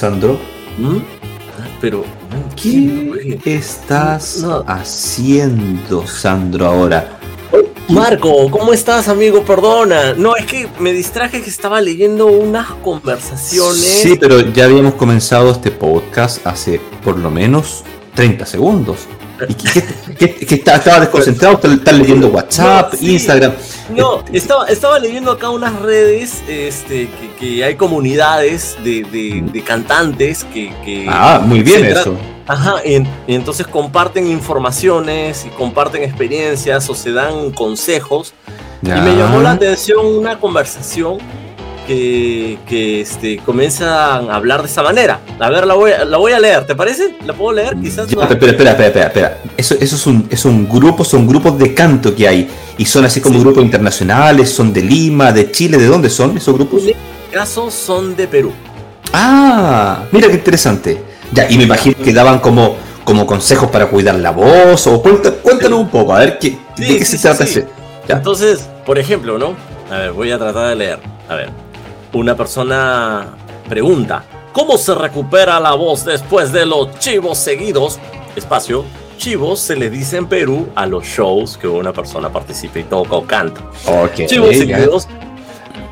Sandro. 0.00 0.38
¿Mm? 0.78 0.96
Pero, 1.78 2.04
¿qué 2.56 3.38
estás 3.44 4.42
haciendo, 4.66 6.06
Sandro, 6.06 6.66
ahora? 6.66 7.18
Marco, 7.88 8.50
¿cómo 8.50 8.72
estás, 8.72 9.08
amigo? 9.08 9.42
Perdona. 9.44 10.14
No, 10.14 10.36
es 10.36 10.46
que 10.46 10.68
me 10.78 10.94
distraje 10.94 11.42
que 11.42 11.50
estaba 11.50 11.82
leyendo 11.82 12.28
unas 12.28 12.68
conversaciones. 12.82 14.00
Sí, 14.02 14.16
pero 14.18 14.40
ya 14.40 14.64
habíamos 14.64 14.94
comenzado 14.94 15.50
este 15.50 15.70
podcast 15.70 16.46
hace 16.46 16.80
por 17.04 17.18
lo 17.18 17.30
menos 17.30 17.84
30 18.14 18.46
segundos. 18.46 19.00
¿Y 19.48 19.54
qué, 19.54 19.84
estaba 20.26 21.00
desconcentrado? 21.00 21.60
¿Estás 21.62 21.94
leyendo 21.94 22.28
WhatsApp, 22.28 22.94
Instagram? 23.00 23.52
No, 23.96 24.22
estaba, 24.32 24.66
estaba 24.66 24.98
leyendo 24.98 25.32
acá 25.32 25.50
unas 25.50 25.80
redes 25.80 26.42
este, 26.48 27.08
que, 27.38 27.64
hay 27.64 27.74
comunidades 27.76 28.76
de, 28.84 29.62
cantantes 29.64 30.44
que, 30.44 31.06
Ah, 31.08 31.40
muy 31.44 31.62
bien 31.62 31.84
eso. 31.86 32.14
Ajá, 32.46 32.76
y, 32.84 33.06
entonces 33.28 33.66
comparten 33.66 34.26
informaciones 34.26 35.46
y 35.46 35.50
comparten 35.50 36.02
experiencias 36.02 36.88
o 36.90 36.94
se 36.94 37.12
dan 37.12 37.52
consejos. 37.52 38.34
Y 38.82 38.88
me 38.88 39.14
llamó 39.14 39.40
la 39.40 39.52
atención 39.52 40.06
una 40.06 40.38
conversación 40.38 41.18
que, 42.66 43.00
este, 43.00 43.38
comienzan 43.38 44.30
a 44.30 44.34
hablar 44.34 44.62
de 44.62 44.68
esa 44.68 44.82
manera. 44.82 45.20
A 45.38 45.50
ver, 45.50 45.66
la 45.66 45.74
voy, 45.74 45.90
la 46.06 46.16
voy 46.18 46.32
a 46.32 46.38
leer, 46.38 46.66
¿te 46.66 46.74
parece? 46.74 47.16
¿La 47.26 47.32
puedo 47.32 47.52
leer? 47.52 47.76
Quizás. 47.76 48.08
espera, 48.08 48.28
espera, 48.30 48.70
espera, 48.70 49.06
espera, 49.06 49.38
Eso, 49.56 49.74
eso 49.80 49.96
es, 49.96 50.06
un, 50.06 50.26
es 50.30 50.44
un 50.44 50.68
grupo, 50.68 51.04
son 51.04 51.26
grupos 51.26 51.58
de 51.58 51.74
canto 51.74 52.14
que 52.14 52.28
hay. 52.28 52.48
Y 52.78 52.84
son 52.84 53.04
así 53.04 53.20
como 53.20 53.40
grupos 53.40 53.64
internacionales, 53.64 54.50
son 54.50 54.72
de 54.72 54.82
Lima, 54.82 55.32
de 55.32 55.50
Chile, 55.50 55.78
¿de 55.78 55.86
dónde 55.86 56.10
son 56.10 56.36
esos 56.36 56.54
grupos? 56.54 56.82
En 56.84 56.90
este 56.90 56.98
caso 57.32 57.70
son 57.70 58.14
de 58.16 58.28
Perú. 58.28 58.52
Ah, 59.12 60.04
mira 60.12 60.28
qué 60.28 60.34
interesante. 60.34 61.02
Ya, 61.32 61.50
y 61.50 61.56
me 61.56 61.64
imagino 61.64 61.96
que 61.96 62.12
daban 62.12 62.38
como, 62.38 62.76
como 63.04 63.26
consejos 63.26 63.68
para 63.70 63.86
cuidar 63.86 64.14
la 64.16 64.30
voz, 64.30 64.86
o 64.86 65.02
cuéntanos 65.02 65.80
un 65.80 65.88
poco, 65.88 66.14
a 66.14 66.20
ver 66.20 66.38
qué, 66.38 66.56
de 66.76 66.98
qué 66.98 67.04
se 67.04 67.18
trata 67.18 67.44
ese. 67.44 67.66
Entonces, 68.08 68.68
por 68.86 68.98
ejemplo, 68.98 69.38
¿no? 69.38 69.54
A 69.90 69.98
ver, 69.98 70.12
voy 70.12 70.30
a 70.30 70.38
tratar 70.38 70.68
de 70.68 70.76
leer. 70.76 70.98
A 71.28 71.34
ver 71.34 71.69
una 72.12 72.36
persona 72.36 73.28
pregunta, 73.68 74.24
¿cómo 74.52 74.76
se 74.76 74.94
recupera 74.94 75.60
la 75.60 75.74
voz 75.74 76.04
después 76.04 76.52
de 76.52 76.66
los 76.66 76.98
chivos 76.98 77.38
seguidos? 77.38 77.98
Espacio, 78.36 78.84
chivos 79.16 79.60
se 79.60 79.76
le 79.76 79.90
dice 79.90 80.16
en 80.16 80.26
Perú 80.26 80.68
a 80.74 80.86
los 80.86 81.04
shows 81.04 81.56
que 81.56 81.68
una 81.68 81.92
persona 81.92 82.30
participa 82.30 82.78
y 82.80 82.84
toca 82.84 83.16
o 83.16 83.26
canta. 83.26 83.62
chivos 84.14 84.56
seguidos. 84.56 85.08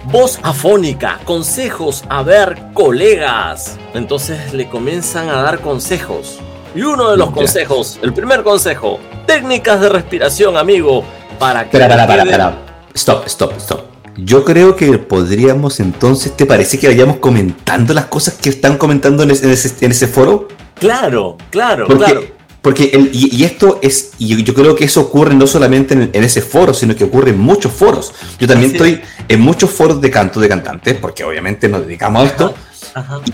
Voz 0.04 0.38
afónica, 0.42 1.20
consejos, 1.24 2.02
a 2.08 2.22
ver, 2.22 2.58
colegas. 2.72 3.76
Entonces 3.92 4.54
le 4.54 4.66
comienzan 4.68 5.28
a 5.28 5.42
dar 5.42 5.60
consejos. 5.60 6.38
Y 6.74 6.80
uno 6.80 7.10
de 7.10 7.16
los 7.18 7.30
consejos, 7.30 7.98
el 8.02 8.14
primer 8.14 8.42
consejo, 8.42 8.98
técnicas 9.26 9.80
de 9.80 9.88
respiración, 9.90 10.56
amigo, 10.56 11.04
para 11.38 11.68
que... 11.68 11.76
Espera, 11.76 11.88
para, 11.88 12.06
para, 12.06 12.24
para. 12.24 12.58
Stop, 12.94 13.26
stop, 13.26 13.52
stop. 13.58 13.87
Yo 14.18 14.44
creo 14.44 14.74
que 14.74 14.98
podríamos 14.98 15.78
entonces, 15.78 16.36
¿te 16.36 16.44
parece 16.44 16.78
que 16.78 16.88
vayamos 16.88 17.18
comentando 17.18 17.94
las 17.94 18.06
cosas 18.06 18.34
que 18.34 18.48
están 18.48 18.76
comentando 18.76 19.22
en 19.22 19.30
ese, 19.30 20.08
foro? 20.08 20.48
Claro, 20.74 21.36
claro, 21.50 21.86
porque, 21.86 22.04
claro. 22.04 22.20
Porque 22.60 23.10
y, 23.12 23.44
esto 23.44 23.78
es, 23.80 24.10
y 24.18 24.42
yo 24.42 24.54
creo 24.54 24.74
que 24.74 24.84
eso 24.84 25.00
ocurre 25.00 25.34
no 25.34 25.46
solamente 25.46 25.94
en, 25.94 26.24
ese 26.24 26.42
foro, 26.42 26.74
sino 26.74 26.96
que 26.96 27.04
ocurre 27.04 27.30
en 27.30 27.38
muchos 27.38 27.72
foros. 27.72 28.12
Yo 28.40 28.48
también 28.48 28.72
estoy 28.72 29.00
en 29.28 29.40
muchos 29.40 29.70
foros 29.70 30.00
de 30.00 30.10
canto 30.10 30.40
de 30.40 30.48
cantantes, 30.48 30.96
porque 30.96 31.22
obviamente 31.22 31.68
nos 31.68 31.86
dedicamos 31.86 32.22
a 32.22 32.26
esto. 32.26 32.54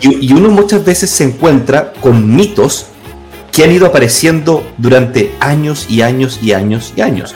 Y, 0.02 0.26
y 0.26 0.32
uno 0.34 0.50
muchas 0.50 0.84
veces 0.84 1.08
se 1.08 1.24
encuentra 1.24 1.94
con 1.94 2.36
mitos 2.36 2.88
que 3.54 3.62
han 3.62 3.70
ido 3.70 3.86
apareciendo 3.86 4.66
durante 4.78 5.32
años 5.38 5.86
y 5.88 6.02
años 6.02 6.40
y 6.42 6.52
años 6.52 6.92
y 6.96 7.02
años. 7.02 7.34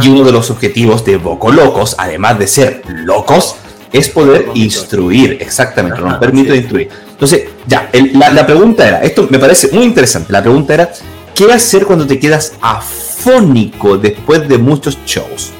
Y 0.00 0.08
uno 0.08 0.24
de 0.24 0.32
los 0.32 0.50
objetivos 0.50 1.04
de 1.04 1.18
Boco 1.18 1.52
Locos, 1.52 1.94
además 1.98 2.38
de 2.38 2.46
ser 2.46 2.82
locos, 2.86 3.56
es 3.92 4.08
poder 4.08 4.46
instruir, 4.54 5.36
exactamente, 5.40 6.00
no 6.00 6.18
permite 6.18 6.56
instruir. 6.56 6.88
Entonces, 7.10 7.48
ya, 7.66 7.90
la, 8.14 8.46
pregunta 8.46 8.88
era, 8.88 9.02
esto 9.02 9.26
me 9.28 9.38
parece 9.38 9.68
muy 9.72 9.84
interesante, 9.84 10.32
la 10.32 10.42
pregunta 10.42 10.72
era, 10.72 10.90
¿qué 11.34 11.52
hacer 11.52 11.84
cuando 11.84 12.06
te 12.06 12.18
quedas 12.18 12.54
afónico 12.62 13.98
después 13.98 14.48
de 14.48 14.56
muchos 14.56 14.98
shows? 15.04 15.50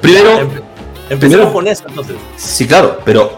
Primero... 0.00 0.66
Empecemos 1.08 1.52
con 1.52 1.68
eso 1.68 1.84
entonces. 1.86 2.16
Sí, 2.36 2.66
claro, 2.66 2.98
pero 3.04 3.35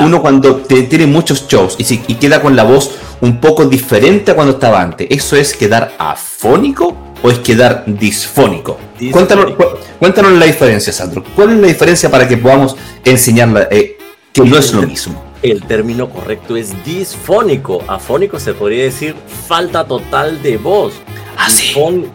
uno 0.00 0.22
cuando 0.22 0.56
tiene 0.56 1.06
muchos 1.06 1.46
shows 1.48 1.76
y, 1.78 2.00
y 2.06 2.14
queda 2.14 2.40
con 2.40 2.56
la 2.56 2.64
voz 2.64 2.92
un 3.20 3.40
poco 3.40 3.64
diferente 3.66 4.32
a 4.32 4.34
cuando 4.34 4.54
estaba 4.54 4.80
antes. 4.80 5.06
¿Eso 5.10 5.36
es 5.36 5.54
quedar 5.54 5.94
afónico 5.98 6.96
o 7.22 7.30
es 7.30 7.38
quedar 7.38 7.84
disfónico? 7.86 8.78
Cuéntanos, 9.10 9.54
cuéntanos, 9.98 10.32
la 10.32 10.46
diferencia, 10.46 10.92
Sandro. 10.92 11.24
¿Cuál 11.34 11.50
es 11.52 11.58
la 11.58 11.66
diferencia 11.68 12.10
para 12.10 12.28
que 12.28 12.36
podamos 12.36 12.76
enseñarla 13.04 13.68
eh, 13.70 13.98
que 14.32 14.42
no 14.42 14.58
es 14.58 14.72
lo 14.72 14.82
mismo? 14.82 15.22
El 15.42 15.64
término 15.64 16.08
correcto 16.08 16.56
es 16.56 16.84
disfónico. 16.84 17.82
Afónico 17.88 18.38
se 18.38 18.54
podría 18.54 18.84
decir 18.84 19.16
falta 19.48 19.84
total 19.84 20.40
de 20.42 20.56
voz. 20.56 20.94
Así. 21.36 21.70
Es 21.70 21.74
como 21.74 22.06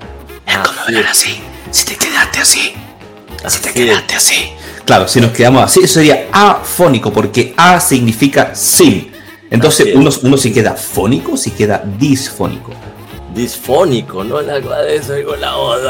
así. 1.10 1.40
Si 1.72 1.86
te 1.86 1.96
quedaste 1.96 2.40
así. 2.40 2.74
si 3.48 3.62
te 3.62 3.74
quedaste 3.74 4.16
así. 4.16 4.52
Claro, 4.88 5.06
si 5.06 5.20
nos 5.20 5.32
quedamos 5.32 5.64
así, 5.64 5.82
eso 5.82 5.96
sería 5.96 6.30
afónico, 6.32 7.12
porque 7.12 7.54
A 7.58 7.78
significa 7.82 8.56
sin. 8.56 9.12
Entonces 9.52 9.94
uno, 9.94 10.10
uno 10.24 10.38
si 10.38 10.54
queda 10.54 10.76
fónico, 10.76 11.36
si 11.36 11.52
queda 11.52 11.84
disfónico. 12.00 12.72
Disfónico, 13.36 14.24
¿no? 14.24 14.40
La 14.40 14.62
cabeza 14.62 15.16
con 15.26 15.42
la 15.42 15.56
voz. 15.56 15.82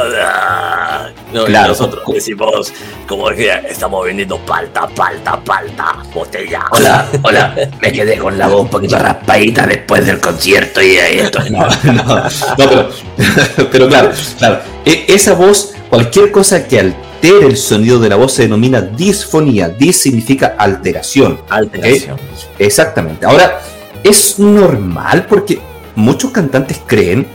No, 1.32 1.46
claro, 1.46 1.68
nosotros 1.70 2.04
decimos, 2.12 2.74
como 3.08 3.30
decía, 3.30 3.60
estamos 3.60 4.04
vendiendo 4.04 4.40
palta, 4.40 4.88
palta, 4.88 5.40
palta, 5.42 5.98
botella. 6.12 6.66
Hola, 6.72 7.08
hola, 7.22 7.56
me 7.80 7.92
quedé 7.92 8.18
con 8.18 8.36
la 8.36 8.48
voz 8.48 8.62
un 8.62 8.70
poquito 8.70 8.98
raspadita 8.98 9.68
después 9.68 10.08
del 10.08 10.20
concierto 10.20 10.82
y 10.82 10.98
ahí 10.98 11.20
esto. 11.20 11.40
No, 11.52 11.68
no, 11.84 12.04
no, 12.04 12.24
pero, 12.58 12.90
pero 13.72 13.88
claro, 13.88 14.12
claro. 14.40 14.60
E, 14.84 15.06
esa 15.08 15.34
voz, 15.34 15.76
cualquier 15.88 16.32
cosa 16.32 16.68
que 16.68 16.80
el 17.22 17.58
sonido 17.58 18.00
de 18.00 18.10
la 18.10 18.16
voz 18.16 18.34
se 18.34 18.44
denomina 18.44 18.82
disfonía. 18.82 19.70
Dis 19.70 20.02
significa 20.02 20.56
alteración. 20.58 21.40
Alteración. 21.50 22.18
Exactamente. 22.60 23.26
Ahora, 23.26 23.60
es 24.04 24.40
normal 24.40 25.26
porque 25.28 25.60
muchos 25.96 26.32
cantantes 26.32 26.80
creen 26.86 27.28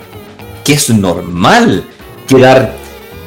que 0.64 0.74
es 0.74 0.90
normal 0.90 1.84
quedar 2.26 2.74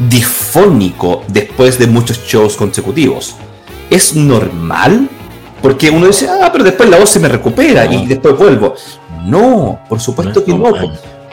difónico 0.09 1.23
después 1.27 1.77
de 1.77 1.87
muchos 1.87 2.25
shows 2.25 2.55
consecutivos. 2.55 3.35
Es 3.89 4.15
normal 4.15 5.09
porque 5.61 5.89
uno 5.89 6.07
dice, 6.07 6.27
ah, 6.29 6.49
pero 6.51 6.63
después 6.63 6.89
la 6.89 6.97
voz 6.97 7.09
se 7.09 7.19
me 7.19 7.27
recupera 7.27 7.85
y 7.85 8.05
después 8.05 8.37
vuelvo. 8.37 8.75
No, 9.25 9.79
por 9.89 9.99
supuesto 9.99 10.43
que 10.43 10.53
no, 10.53 10.73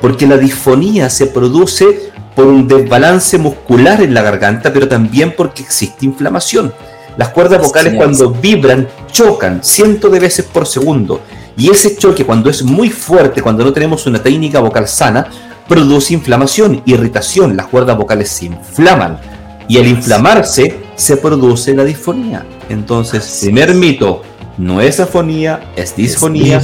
porque 0.01 0.27
la 0.27 0.39
disfonía 0.39 1.11
se 1.11 1.27
produce 1.27 2.13
por 2.35 2.47
un 2.47 2.67
desbalance 2.67 3.39
muscular 3.39 4.03
en 4.03 4.15
la 4.15 4.23
garganta, 4.23 4.73
pero 4.73 4.89
también 4.89 5.35
porque 5.37 5.63
existe 5.63 6.07
inflamación. 6.07 6.73
Las 7.17 7.29
cuerdas 7.29 7.63
vocales 7.63 7.95
cuando 7.95 8.31
vibran 8.31 8.89
chocan 9.11 9.63
cientos 9.63 10.11
de 10.11 10.21
veces 10.21 10.47
por 10.47 10.67
segundo. 10.67 11.21
Y 11.57 11.71
ese 11.71 11.97
choque 11.97 12.25
cuando 12.25 12.49
es 12.49 12.63
muy 12.63 12.89
fuerte, 12.89 13.43
cuando 13.43 13.65
no 13.65 13.73
tenemos 13.73 14.07
una 14.07 14.23
técnica 14.23 14.61
vocal 14.61 14.89
sana, 14.89 15.29
produce 15.69 16.15
inflamación, 16.15 16.83
irritación. 16.87 17.57
Las 17.57 17.67
cuerdas 17.67 17.99
vocales 17.99 18.31
se 18.31 18.47
inflaman. 18.47 19.21
Y 19.69 19.79
al 19.79 19.87
inflamarse 19.87 20.81
se 20.97 21.19
produce 21.19 21.75
la 21.75 21.85
disfonía. 21.85 22.47
Entonces, 22.69 23.39
primer 23.43 23.75
mito, 23.75 24.23
no 24.59 24.81
es 24.81 25.01
afonía, 25.01 25.73
es 25.77 25.97
disfonía, 25.97 26.61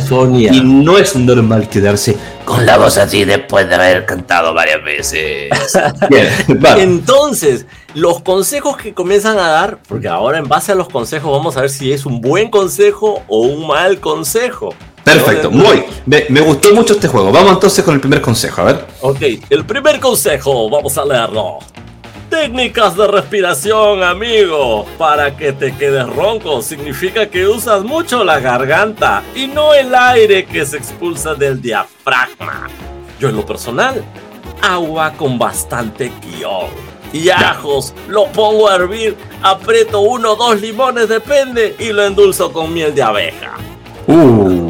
Y 0.52 0.61
no 0.61 0.99
es 0.99 1.17
normal 1.17 1.69
quedarse 1.69 2.17
con 2.44 2.67
la 2.67 2.76
voz 2.76 2.99
así 2.99 3.25
después 3.25 3.69
de 3.69 3.75
haber 3.75 4.06
cantado 4.06 4.55
varias 4.55 4.82
veces. 4.85 5.50
Entonces, 6.79 7.67
los 7.94 8.20
consejos 8.23 8.76
que 8.76 8.94
comienzan 8.94 9.38
a 9.38 9.49
dar, 9.49 9.79
porque 9.88 10.08
ahora 10.08 10.38
en 10.38 10.49
base 10.49 10.73
a 10.73 10.75
los 10.75 10.88
consejos 10.88 11.31
vamos 11.31 11.56
a 11.56 11.62
ver 11.62 11.70
si 11.70 11.93
es 11.93 12.06
un 12.06 12.20
buen 12.20 12.50
consejo 12.50 13.23
o 13.26 13.40
un 13.40 13.67
mal 13.67 14.00
consejo. 14.00 14.75
Perfecto, 15.05 15.50
muy. 15.50 15.85
Me, 16.05 16.26
me, 16.29 16.40
gustó 16.43 16.75
mucho 16.75 16.93
este 16.93 17.08
juego. 17.08 17.32
Vamos 17.32 17.55
entonces 17.55 17.82
con 17.82 17.94
el 17.94 18.00
primer 18.00 18.20
consejo, 18.20 18.61
a 18.61 18.64
ver. 18.64 18.87
Ok, 19.00 19.23
el 19.49 19.64
primer 19.64 20.00
consejo, 20.00 20.69
vamos 20.69 20.99
a 20.99 21.05
leerlo. 21.06 21.61
Técnicas 22.30 22.94
de 22.94 23.06
respiración, 23.06 24.02
amigo. 24.02 24.84
Para 24.98 25.36
que 25.36 25.52
te 25.52 25.75
quedes 25.75 26.06
ronco 26.06 26.60
significa 26.60 27.28
que 27.30 27.46
usas 27.46 27.84
mucho 27.84 28.22
la 28.22 28.38
garganta 28.38 29.22
y 29.34 29.46
no 29.46 29.72
el 29.72 29.94
aire 29.94 30.44
que 30.44 30.66
se 30.66 30.76
expulsa 30.76 31.34
del 31.34 31.62
diafragma. 31.62 32.69
Yo 33.19 33.30
en 33.30 33.36
lo 33.36 33.46
personal, 33.46 34.04
agua 34.60 35.14
con 35.14 35.38
bastante 35.38 36.12
guion. 36.20 36.69
Y 37.14 37.30
ajos, 37.30 37.94
lo 38.08 38.26
pongo 38.26 38.69
a 38.69 38.76
hervir, 38.76 39.16
aprieto 39.42 40.00
uno 40.00 40.32
o 40.32 40.36
dos 40.36 40.60
limones, 40.60 41.08
depende, 41.08 41.75
y 41.78 41.92
lo 41.92 42.04
endulzo 42.04 42.52
con 42.52 42.75
miel 42.75 42.94
de 42.94 43.02
abeja. 43.02 43.54
Uh, 44.06 44.67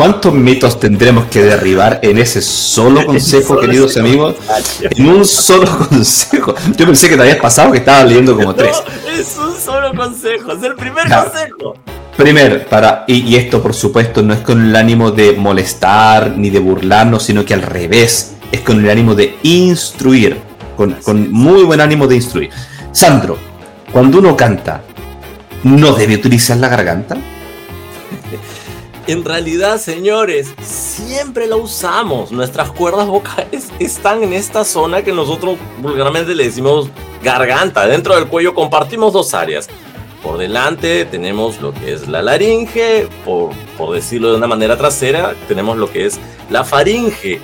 ¿cuántos 0.00 0.32
mitos 0.32 0.80
tendremos 0.80 1.26
que 1.26 1.42
derribar 1.42 2.00
en 2.02 2.16
ese 2.16 2.40
solo 2.40 3.04
consejo, 3.06 3.60
queridos 3.60 3.98
amigos? 3.98 4.34
En 4.80 5.06
un 5.06 5.26
solo 5.26 5.66
consejo. 5.90 6.54
Yo 6.74 6.86
pensé 6.86 7.10
que 7.10 7.16
te 7.16 7.22
habías 7.22 7.36
pasado 7.36 7.70
que 7.70 7.78
estabas 7.78 8.08
leyendo 8.08 8.34
como 8.34 8.54
tres. 8.54 8.82
es 9.12 9.36
un 9.36 9.54
solo 9.54 9.94
consejo, 9.94 10.52
es 10.52 10.62
el 10.62 10.74
primer 10.74 11.02
consejo. 11.06 11.74
Primer, 12.16 12.66
para, 12.66 13.04
y, 13.06 13.36
esto 13.36 13.62
por 13.62 13.74
supuesto 13.74 14.22
no 14.22 14.32
es 14.32 14.40
con 14.40 14.64
el 14.64 14.74
ánimo 14.74 15.10
de 15.10 15.32
molestar 15.32 16.32
ni 16.34 16.48
de 16.48 16.60
burlarnos, 16.60 17.22
sino 17.22 17.44
que 17.44 17.52
al 17.52 17.62
revés, 17.62 18.36
es 18.50 18.60
con 18.62 18.82
el 18.82 18.88
ánimo 18.88 19.14
de 19.14 19.36
instruir, 19.42 20.38
con, 20.78 20.94
con 20.94 21.30
muy 21.30 21.62
buen 21.64 21.80
ánimo 21.82 22.06
de 22.06 22.16
instruir. 22.16 22.48
Sandro, 22.90 23.36
cuando 23.92 24.18
uno 24.18 24.34
canta, 24.34 24.80
¿no 25.64 25.92
debe 25.92 26.14
utilizar 26.14 26.56
la 26.56 26.68
garganta? 26.68 27.16
En 29.06 29.24
realidad, 29.24 29.78
señores, 29.78 30.54
siempre 30.60 31.46
la 31.46 31.56
usamos. 31.56 32.30
Nuestras 32.30 32.70
cuerdas 32.70 33.06
vocales 33.06 33.70
están 33.78 34.22
en 34.22 34.32
esta 34.32 34.64
zona 34.64 35.02
que 35.02 35.12
nosotros 35.12 35.56
vulgarmente 35.80 36.34
le 36.34 36.44
decimos 36.44 36.90
garganta. 37.22 37.86
Dentro 37.86 38.14
del 38.14 38.28
cuello 38.28 38.54
compartimos 38.54 39.12
dos 39.12 39.32
áreas. 39.34 39.68
Por 40.22 40.36
delante 40.36 41.06
tenemos 41.06 41.62
lo 41.62 41.72
que 41.72 41.94
es 41.94 42.08
la 42.08 42.20
laringe, 42.20 43.08
por, 43.24 43.50
por 43.78 43.94
decirlo 43.94 44.30
de 44.30 44.36
una 44.36 44.46
manera 44.46 44.76
trasera, 44.76 45.34
tenemos 45.48 45.78
lo 45.78 45.90
que 45.90 46.04
es 46.04 46.20
la 46.50 46.62
faringe 46.62 47.40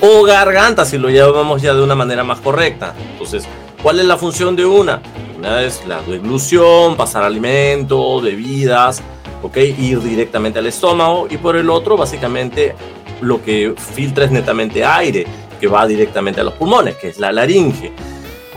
o 0.00 0.22
garganta, 0.22 0.84
si 0.84 0.96
lo 0.96 1.10
llamamos 1.10 1.60
ya 1.60 1.74
de 1.74 1.82
una 1.82 1.96
manera 1.96 2.22
más 2.22 2.38
correcta. 2.40 2.94
Entonces, 3.12 3.44
¿cuál 3.82 3.98
es 3.98 4.06
la 4.06 4.16
función 4.16 4.54
de 4.54 4.64
una? 4.64 5.02
Una 5.36 5.62
es 5.62 5.84
la 5.86 6.00
deglución, 6.02 6.96
pasar 6.96 7.24
alimento, 7.24 8.20
bebidas, 8.20 9.02
¿ok? 9.42 9.56
Ir 9.56 10.02
directamente 10.02 10.58
al 10.58 10.66
estómago 10.66 11.26
y 11.30 11.36
por 11.36 11.56
el 11.56 11.70
otro, 11.70 11.96
básicamente, 11.96 12.74
lo 13.20 13.42
que 13.42 13.74
filtra 13.94 14.24
es 14.24 14.30
netamente 14.30 14.84
aire, 14.84 15.26
que 15.60 15.66
va 15.66 15.86
directamente 15.86 16.40
a 16.40 16.44
los 16.44 16.54
pulmones, 16.54 16.96
que 16.96 17.08
es 17.08 17.18
la 17.18 17.32
laringe. 17.32 17.92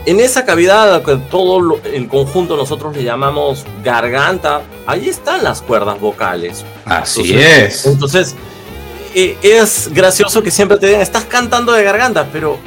En 0.06 0.20
esa 0.20 0.44
cavidad, 0.44 1.02
que 1.04 1.16
todo 1.16 1.80
el 1.86 2.08
conjunto 2.10 2.58
nosotros 2.58 2.96
le 2.96 3.04
llamamos 3.04 3.66
garganta, 3.84 4.62
ahí 4.86 5.08
están 5.08 5.44
las 5.44 5.62
cuerdas 5.62 6.00
vocales. 6.00 6.66
Así 6.84 7.34
es. 7.34 7.86
Entonces, 7.86 8.36
eh, 9.16 9.38
es 9.42 9.90
gracioso 9.94 10.44
que 10.44 10.52
siempre 10.52 10.78
te 10.78 10.88
digan, 10.88 11.02
estás 11.02 11.24
cantando 11.24 11.72
de 11.72 11.84
garganta, 11.84 12.28
pero 12.34 12.58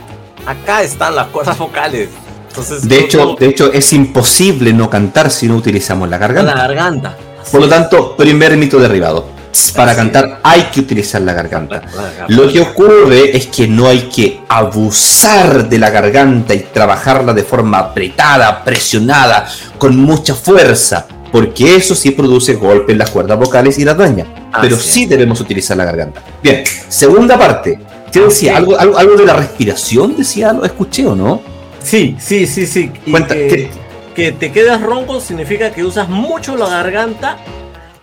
acá 0.46 0.82
están 0.82 1.14
las 1.14 1.26
cuerdas 1.26 1.58
vocales. 1.58 2.08
Entonces, 2.48 2.88
de, 2.88 3.00
hecho, 3.00 3.36
de 3.38 3.48
hecho, 3.48 3.70
es 3.70 3.92
imposible 3.92 4.72
no 4.72 4.88
cantar 4.88 5.30
si 5.30 5.46
no 5.46 5.56
utilizamos 5.56 6.08
la 6.08 6.16
garganta. 6.16 6.54
La 6.54 6.62
garganta. 6.62 7.16
Por 7.50 7.60
lo 7.60 7.68
tanto, 7.68 8.16
primer 8.16 8.56
mito 8.56 8.78
derribado. 8.78 9.36
Para 9.74 9.94
cantar 9.94 10.40
hay 10.42 10.64
que 10.64 10.80
utilizar 10.80 11.22
la 11.22 11.32
garganta. 11.32 11.82
Lo 12.28 12.50
que 12.50 12.60
ocurre 12.60 13.36
es 13.36 13.46
que 13.46 13.66
no 13.66 13.88
hay 13.88 14.02
que 14.02 14.40
abusar 14.48 15.68
de 15.68 15.78
la 15.78 15.90
garganta 15.90 16.54
y 16.54 16.60
trabajarla 16.60 17.32
de 17.32 17.42
forma 17.42 17.78
apretada, 17.78 18.62
presionada, 18.62 19.46
con 19.78 19.96
mucha 19.96 20.34
fuerza, 20.34 21.06
porque 21.32 21.76
eso 21.76 21.94
sí 21.94 22.10
produce 22.10 22.54
golpes 22.54 22.92
en 22.92 22.98
las 22.98 23.10
cuerdas 23.10 23.38
vocales 23.38 23.78
y 23.78 23.84
las 23.84 23.96
daña. 23.96 24.26
Pero 24.60 24.76
sí 24.76 25.06
debemos 25.06 25.40
utilizar 25.40 25.76
la 25.76 25.84
garganta. 25.84 26.22
Bien, 26.42 26.62
segunda 26.88 27.38
parte. 27.38 27.78
¿Qué 28.12 28.20
decía? 28.20 28.56
¿Algo, 28.56 28.78
algo, 28.78 29.16
de 29.16 29.26
la 29.26 29.34
respiración? 29.34 30.16
Decía, 30.16 30.52
lo 30.52 30.64
escuché 30.64 31.06
o 31.06 31.14
no? 31.14 31.42
Sí, 31.82 32.16
sí, 32.18 32.46
sí, 32.46 32.66
sí. 32.66 32.90
Cuenta, 33.10 33.34
que, 33.34 33.70
que 34.16 34.32
te 34.32 34.50
quedas 34.50 34.80
ronco 34.80 35.20
significa 35.20 35.70
que 35.72 35.84
usas 35.84 36.08
mucho 36.08 36.56
la 36.56 36.70
garganta 36.70 37.36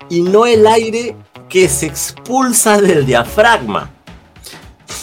y 0.10 0.22
no 0.22 0.46
el 0.46 0.68
aire 0.68 1.16
que 1.50 1.68
se 1.68 1.88
expulsa 1.88 2.80
del 2.80 3.04
diafragma. 3.04 3.90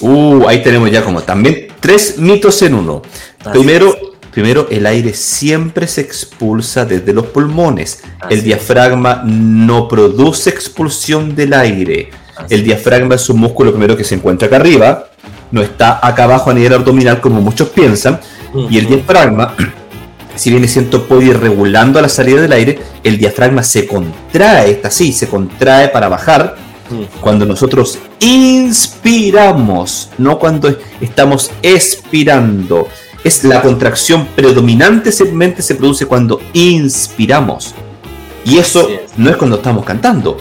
Uh, 0.00 0.46
ahí 0.46 0.62
tenemos 0.62 0.88
ya 0.88 1.04
como 1.04 1.20
también 1.22 1.66
tres 1.80 2.16
mitos 2.16 2.62
en 2.62 2.74
uno. 2.74 3.02
primero, 3.52 3.92
primero, 4.30 4.68
el 4.70 4.86
aire 4.86 5.12
siempre 5.12 5.88
se 5.88 6.00
expulsa 6.02 6.84
desde 6.84 7.12
los 7.12 7.26
pulmones. 7.26 8.04
el 8.30 8.44
diafragma 8.44 9.22
no 9.24 9.88
produce 9.88 10.48
expulsión 10.48 11.34
del 11.34 11.54
aire. 11.54 12.10
el 12.48 12.62
diafragma 12.62 13.16
es 13.16 13.28
un 13.28 13.40
músculo 13.40 13.72
primero 13.72 13.96
que 13.96 14.04
se 14.04 14.14
encuentra 14.14 14.46
acá 14.46 14.56
arriba, 14.56 15.08
no 15.50 15.60
está 15.60 15.98
acá 16.06 16.24
abajo 16.24 16.50
a 16.50 16.54
nivel 16.54 16.72
abdominal 16.72 17.20
como 17.20 17.40
muchos 17.40 17.68
piensan. 17.70 18.20
Y 18.68 18.78
el 18.78 18.86
diafragma 18.86 19.54
si 20.36 20.50
viene 20.50 20.68
siendo 20.68 21.06
puede 21.06 21.26
ir 21.26 21.40
regulando 21.40 21.98
a 21.98 22.02
la 22.02 22.08
salida 22.08 22.40
del 22.40 22.52
aire, 22.52 22.78
el 23.04 23.18
diafragma 23.18 23.62
se 23.62 23.86
contrae, 23.86 24.70
está 24.70 24.88
así, 24.88 25.12
se 25.12 25.28
contrae 25.28 25.88
para 25.88 26.08
bajar. 26.08 26.56
Mm. 26.90 27.20
Cuando 27.20 27.46
nosotros 27.46 27.98
inspiramos, 28.20 30.10
no 30.18 30.38
cuando 30.38 30.76
estamos 31.00 31.50
expirando. 31.62 32.88
Es 33.22 33.44
la 33.44 33.60
contracción 33.60 34.28
predominante 34.34 35.12
segmente 35.12 35.60
se 35.60 35.74
produce 35.74 36.06
cuando 36.06 36.40
inspiramos. 36.54 37.74
Y 38.46 38.58
eso 38.58 38.88
no 39.18 39.28
es 39.28 39.36
cuando 39.36 39.56
estamos 39.56 39.84
cantando. 39.84 40.38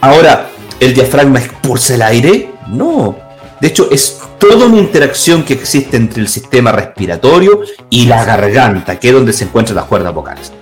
Ahora, 0.00 0.48
¿el 0.78 0.94
diafragma 0.94 1.40
expulsa 1.40 1.94
el 1.94 2.02
aire? 2.02 2.52
No. 2.68 3.29
De 3.60 3.68
hecho, 3.68 3.90
es 3.90 4.20
toda 4.38 4.66
una 4.66 4.78
interacción 4.78 5.44
que 5.44 5.52
existe 5.52 5.96
entre 5.96 6.22
el 6.22 6.28
sistema 6.28 6.72
respiratorio 6.72 7.60
y 7.90 8.06
la 8.06 8.24
garganta, 8.24 8.98
que 8.98 9.08
es 9.08 9.14
donde 9.14 9.34
se 9.34 9.44
encuentran 9.44 9.76
las 9.76 9.84
cuerdas 9.84 10.14
vocales. 10.14 10.52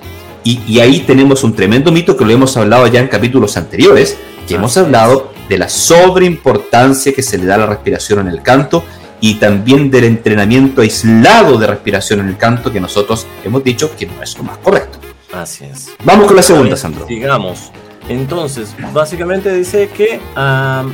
Y, 0.44 0.80
ahí 0.80 1.00
tenemos 1.00 1.44
un 1.44 1.54
tremendo 1.54 1.92
mito 1.92 2.16
que 2.16 2.24
lo 2.24 2.30
hemos 2.30 2.56
hablado 2.56 2.86
ya 2.86 3.00
en 3.00 3.08
capítulos 3.08 3.56
anteriores, 3.58 4.16
que 4.46 4.54
hemos 4.54 4.76
hablado 4.78 5.30
de 5.46 5.58
la 5.58 5.68
sobreimportancia 5.68 7.12
que 7.12 7.22
se 7.22 7.36
le 7.36 7.44
da 7.44 7.56
a 7.56 7.58
la 7.58 7.66
respiración 7.66 8.20
en 8.20 8.28
el 8.28 8.42
canto 8.42 8.82
y 9.20 9.34
también 9.34 9.90
del 9.90 10.04
entrenamiento 10.04 10.80
aislado 10.80 11.58
de 11.58 11.66
respiración 11.66 12.20
en 12.20 12.28
el 12.28 12.38
canto 12.38 12.72
que 12.72 12.80
nosotros 12.80 13.26
hemos 13.44 13.62
dicho 13.62 13.94
que 13.94 14.06
no 14.06 14.22
es 14.22 14.38
lo 14.38 14.44
más 14.44 14.56
correcto. 14.58 14.98
Así 15.34 15.64
es. 15.64 15.90
Vamos 16.02 16.26
con 16.26 16.36
la 16.36 16.42
segunda, 16.42 16.76
Sandro. 16.76 17.06
Sigamos. 17.06 17.70
Entonces, 18.08 18.74
básicamente 18.92 19.52
dice 19.54 19.90
que 19.94 20.18
ah, 20.34 20.86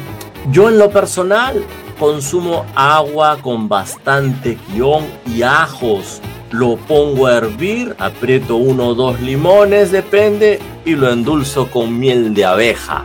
yo 0.50 0.68
en 0.68 0.78
lo 0.78 0.90
personal 0.90 1.64
Consumo 1.98 2.66
agua 2.74 3.38
con 3.40 3.68
bastante 3.68 4.58
guion 4.68 5.04
y 5.26 5.42
ajos. 5.42 6.20
Lo 6.50 6.76
pongo 6.76 7.26
a 7.26 7.36
hervir, 7.36 7.94
aprieto 7.98 8.56
uno 8.56 8.88
o 8.88 8.94
dos 8.94 9.20
limones, 9.20 9.92
depende, 9.92 10.60
y 10.84 10.96
lo 10.96 11.12
endulzo 11.12 11.70
con 11.70 11.96
miel 11.98 12.34
de 12.34 12.44
abeja. 12.44 13.04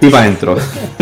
Y 0.00 0.08
para 0.08 0.24
adentro. 0.24 0.56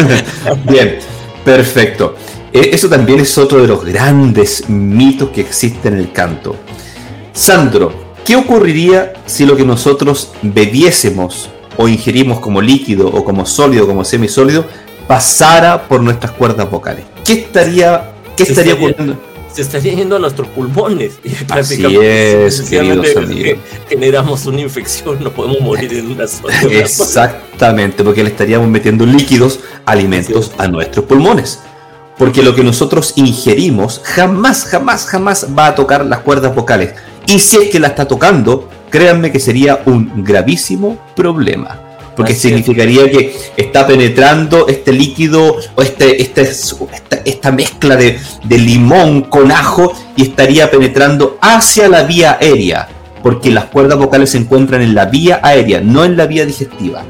Bien, 0.64 0.98
perfecto. 1.44 2.14
E, 2.52 2.70
eso 2.72 2.88
también 2.88 3.18
es 3.18 3.36
otro 3.36 3.60
de 3.60 3.66
los 3.66 3.84
grandes 3.84 4.68
mitos 4.68 5.30
que 5.30 5.40
existen 5.40 5.94
en 5.94 6.00
el 6.00 6.12
canto. 6.12 6.54
Sandro, 7.32 7.92
¿qué 8.24 8.36
ocurriría 8.36 9.12
si 9.26 9.44
lo 9.44 9.56
que 9.56 9.64
nosotros 9.64 10.32
bebiésemos 10.42 11.50
o 11.76 11.88
ingerimos 11.88 12.40
como 12.40 12.60
líquido 12.60 13.08
o 13.08 13.24
como 13.24 13.46
sólido, 13.46 13.86
como 13.86 14.04
semisólido, 14.04 14.66
pasara 15.06 15.86
por 15.86 16.02
nuestras 16.02 16.32
cuerdas 16.32 16.70
vocales. 16.70 17.04
¿Qué 17.24 17.34
estaría, 17.34 18.12
qué 18.36 18.44
estaría 18.44 18.74
ocurriendo? 18.74 19.18
Se 19.52 19.62
estaría 19.62 19.94
yendo 19.94 20.16
a 20.16 20.18
nuestros 20.18 20.48
pulmones. 20.48 21.20
Y 21.22 21.30
Así 21.52 21.84
es, 22.00 22.62
queridos 22.62 23.16
amigos. 23.16 23.58
Generamos 23.88 24.46
una 24.46 24.60
infección, 24.60 25.22
no 25.22 25.30
podemos 25.30 25.60
morir 25.60 25.92
en 25.94 26.10
una 26.10 26.26
sola. 26.26 26.54
Exactamente, 26.70 28.02
porque 28.02 28.24
le 28.24 28.30
estaríamos 28.30 28.68
metiendo 28.68 29.06
líquidos, 29.06 29.60
alimentos 29.86 30.50
a 30.58 30.66
nuestros 30.66 31.04
pulmones. 31.04 31.60
Porque 32.18 32.42
lo 32.42 32.54
que 32.54 32.64
nosotros 32.64 33.12
ingerimos 33.16 34.00
jamás, 34.04 34.64
jamás, 34.64 35.06
jamás 35.06 35.46
va 35.56 35.68
a 35.68 35.74
tocar 35.74 36.04
las 36.04 36.20
cuerdas 36.20 36.54
vocales. 36.54 36.94
Y 37.26 37.38
si 37.38 37.56
es 37.56 37.70
que 37.70 37.78
la 37.78 37.88
está 37.88 38.06
tocando, 38.06 38.68
créanme 38.90 39.30
que 39.30 39.40
sería 39.40 39.82
un 39.86 40.24
gravísimo 40.24 40.98
problema 41.14 41.83
porque 42.16 42.34
significaría 42.34 43.10
que 43.10 43.36
está 43.56 43.86
penetrando 43.86 44.68
este 44.68 44.92
líquido 44.92 45.56
o 45.74 45.82
este, 45.82 46.22
este 46.22 46.50
esta, 47.24 47.52
mezcla 47.52 47.96
de, 47.96 48.18
limón 48.48 49.22
con 49.22 49.50
ajo 49.50 49.92
y 50.16 50.22
estaría 50.22 50.70
penetrando 50.70 51.38
hacia 51.40 51.88
la 51.88 52.04
vía 52.04 52.38
aérea, 52.40 52.88
porque 53.22 53.50
las 53.50 53.66
cuerdas 53.66 53.98
vocales 53.98 54.30
se 54.30 54.38
encuentran 54.38 54.82
en 54.82 54.94
la 54.94 55.06
vía 55.06 55.40
aérea, 55.42 55.80
no 55.80 56.04
en 56.04 56.16
la 56.16 56.26
vía 56.26 56.46
digestiva. 56.46 57.04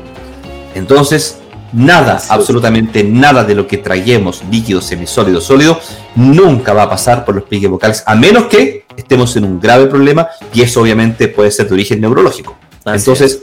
Entonces, 0.74 1.38
nada, 1.72 2.20
absolutamente 2.28 3.04
nada 3.04 3.44
de 3.44 3.54
lo 3.54 3.66
que 3.66 3.78
traguemos, 3.78 4.42
líquido, 4.50 4.80
semisólido, 4.80 5.40
sólido, 5.40 5.78
nunca 6.14 6.72
va 6.72 6.84
a 6.84 6.90
pasar 6.90 7.24
por 7.24 7.34
los 7.34 7.44
pliegues 7.44 7.70
vocales, 7.70 8.02
a 8.06 8.14
menos 8.14 8.44
que 8.44 8.84
estemos 8.96 9.36
en 9.36 9.44
un 9.44 9.60
grave 9.60 9.86
problema 9.86 10.28
y 10.52 10.62
eso 10.62 10.80
obviamente 10.80 11.28
puede 11.28 11.50
ser 11.50 11.68
de 11.68 11.74
origen 11.74 12.00
neurológico. 12.00 12.56
Entonces, 12.86 13.42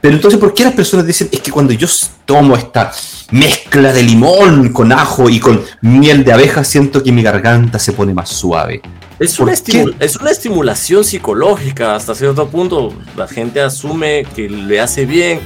pero 0.00 0.14
entonces, 0.14 0.38
¿por 0.38 0.54
qué 0.54 0.64
las 0.64 0.74
personas 0.74 1.06
dicen 1.06 1.28
es 1.32 1.40
que 1.40 1.50
cuando 1.50 1.72
yo 1.72 1.88
tomo 2.24 2.56
esta 2.56 2.92
mezcla 3.32 3.92
de 3.92 4.02
limón 4.02 4.72
con 4.72 4.92
ajo 4.92 5.28
y 5.28 5.40
con 5.40 5.62
miel 5.80 6.24
de 6.24 6.32
abeja, 6.32 6.62
siento 6.62 7.02
que 7.02 7.10
mi 7.10 7.22
garganta 7.22 7.78
se 7.78 7.92
pone 7.92 8.14
más 8.14 8.28
suave? 8.28 8.80
Es 9.18 9.40
una, 9.40 9.52
es 9.52 10.16
una 10.16 10.30
estimulación 10.30 11.04
psicológica 11.04 11.96
hasta 11.96 12.14
cierto 12.14 12.46
punto. 12.46 12.94
La 13.16 13.26
gente 13.26 13.60
asume 13.60 14.24
que 14.36 14.48
le 14.48 14.80
hace 14.80 15.04
bien. 15.04 15.40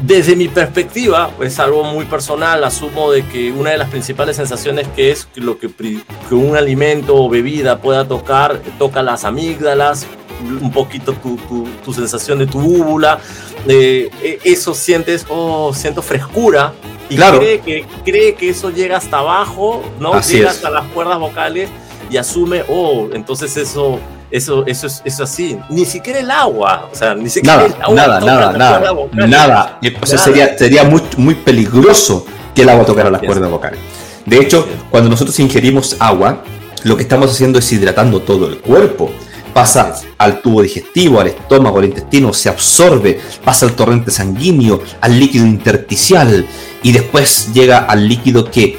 desde 0.00 0.34
mi 0.36 0.48
perspectiva, 0.48 1.30
es 1.42 1.58
algo 1.58 1.84
muy 1.84 2.06
personal, 2.06 2.64
asumo 2.64 3.12
de 3.12 3.26
que 3.26 3.52
una 3.52 3.70
de 3.70 3.78
las 3.78 3.90
principales 3.90 4.36
sensaciones 4.36 4.88
que 4.96 5.10
es 5.10 5.28
lo 5.36 5.58
que, 5.58 5.70
que 5.70 6.34
un 6.34 6.56
alimento 6.56 7.14
o 7.16 7.28
bebida 7.28 7.80
pueda 7.80 8.08
tocar, 8.08 8.60
toca 8.78 9.02
las 9.02 9.24
amígdalas, 9.24 10.06
un 10.44 10.70
poquito 10.70 11.12
tu, 11.14 11.36
tu, 11.36 11.66
tu 11.84 11.92
sensación 11.92 12.38
de 12.38 12.46
tu 12.46 12.58
úvula, 12.60 13.18
eh, 13.66 14.10
eso 14.44 14.74
sientes, 14.74 15.26
oh, 15.28 15.72
siento 15.74 16.02
frescura, 16.02 16.72
y 17.08 17.16
Claro. 17.16 17.38
cree, 17.38 17.60
que, 17.60 17.84
cree 18.04 18.34
que 18.34 18.48
eso 18.50 18.70
llega 18.70 18.96
hasta 18.96 19.18
abajo, 19.18 19.82
¿no? 20.00 20.14
Así 20.14 20.36
llega 20.36 20.50
es. 20.50 20.56
hasta 20.56 20.70
las 20.70 20.86
cuerdas 20.88 21.18
vocales 21.18 21.68
y 22.10 22.16
asume, 22.16 22.64
oh, 22.68 23.08
entonces 23.12 23.56
eso, 23.56 23.98
eso, 24.30 24.64
eso 24.66 24.86
es 24.86 25.02
eso 25.04 25.22
así. 25.24 25.58
Ni 25.68 25.84
siquiera 25.84 26.20
el 26.20 26.30
agua, 26.30 26.88
o 26.90 26.94
sea, 26.94 27.14
ni 27.14 27.28
siquiera 27.28 27.56
Nada, 27.56 27.66
el 27.66 27.82
agua 27.82 27.94
nada, 27.94 28.20
nada, 28.20 28.52
nada, 28.52 28.78
nada. 28.80 28.92
O 28.92 29.08
sea, 29.12 29.26
Nada. 29.26 29.78
sería, 30.24 30.58
sería 30.58 30.84
muy, 30.84 31.02
muy 31.18 31.34
peligroso 31.34 32.24
que 32.54 32.62
el 32.62 32.68
agua 32.68 32.84
tocara 32.86 33.10
las 33.10 33.22
cuerdas 33.22 33.50
vocales. 33.50 33.78
De 34.26 34.38
hecho, 34.38 34.66
cuando 34.90 35.10
nosotros 35.10 35.38
ingerimos 35.40 35.96
agua, 36.00 36.42
lo 36.84 36.96
que 36.96 37.02
estamos 37.02 37.30
haciendo 37.30 37.58
es 37.58 37.70
hidratando 37.72 38.20
todo 38.20 38.48
el 38.48 38.58
cuerpo. 38.58 39.10
Pasa 39.54 39.94
al 40.18 40.42
tubo 40.42 40.62
digestivo, 40.62 41.20
al 41.20 41.28
estómago, 41.28 41.78
al 41.78 41.84
intestino, 41.86 42.32
se 42.32 42.48
absorbe, 42.48 43.20
pasa 43.44 43.66
al 43.66 43.72
torrente 43.74 44.10
sanguíneo, 44.10 44.82
al 45.00 45.18
líquido 45.18 45.46
intersticial 45.46 46.46
y 46.82 46.92
después 46.92 47.50
llega 47.54 47.78
al 47.78 48.08
líquido 48.08 48.50
que, 48.50 48.78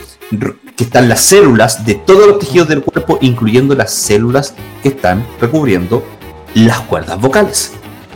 que 0.76 0.84
están 0.84 1.08
las 1.08 1.22
células 1.22 1.86
de 1.86 1.96
todos 1.96 2.28
los 2.28 2.40
tejidos 2.40 2.68
del 2.68 2.84
cuerpo, 2.84 3.18
incluyendo 3.22 3.74
las 3.74 3.94
células 3.94 4.54
que 4.84 4.90
están 4.90 5.26
recubriendo 5.40 6.04
las 6.54 6.82
cuerdas 6.82 7.20
vocales. 7.20 7.72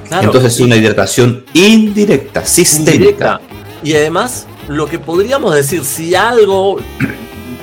Claro, 0.07 0.25
Entonces 0.25 0.55
es 0.55 0.59
una 0.59 0.75
hidratación 0.75 1.45
indirecta, 1.53 2.45
sistémica. 2.45 2.93
indirecta. 2.93 3.41
Y 3.83 3.93
además, 3.93 4.47
lo 4.67 4.87
que 4.87 4.99
podríamos 4.99 5.55
decir, 5.55 5.85
si 5.85 6.13
algo 6.13 6.77